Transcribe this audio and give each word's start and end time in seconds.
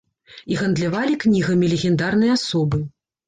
І 0.53 0.55
гандлявалі 0.61 1.17
кнігамі 1.25 1.69
легендарныя 1.75 2.31
асобы. 2.39 2.81